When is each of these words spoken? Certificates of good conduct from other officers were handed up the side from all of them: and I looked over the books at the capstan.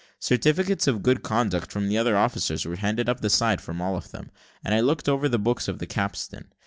Certificates 0.17 0.87
of 0.87 1.03
good 1.03 1.21
conduct 1.21 1.71
from 1.71 1.95
other 1.95 2.17
officers 2.17 2.65
were 2.65 2.75
handed 2.77 3.07
up 3.07 3.19
the 3.19 3.29
side 3.29 3.61
from 3.61 3.79
all 3.79 3.95
of 3.95 4.09
them: 4.09 4.31
and 4.65 4.73
I 4.73 4.79
looked 4.79 5.07
over 5.07 5.29
the 5.29 5.37
books 5.37 5.69
at 5.69 5.77
the 5.77 5.85
capstan. 5.85 6.45